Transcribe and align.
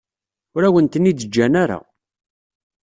Ur 0.55 0.63
awen-ten-id-ǧǧan 0.67 1.53
ara. 1.63 1.79